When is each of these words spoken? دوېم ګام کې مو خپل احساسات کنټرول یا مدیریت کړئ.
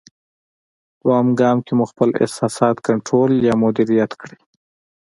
دوېم 1.01 1.27
ګام 1.39 1.57
کې 1.65 1.73
مو 1.77 1.85
خپل 1.91 2.09
احساسات 2.21 2.77
کنټرول 2.87 3.31
یا 3.47 3.53
مدیریت 3.63 4.11
کړئ. 4.21 4.39